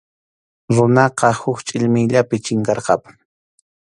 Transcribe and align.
Runaqa 0.75 1.29
huk 1.41 1.57
chʼillmiyllapi 1.67 2.37
chinkarqapun. 2.45 3.15